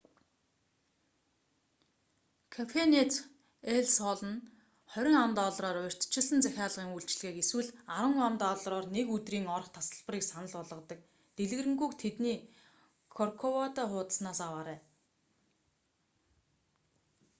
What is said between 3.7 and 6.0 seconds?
эл сол нь 30 ам.доллараар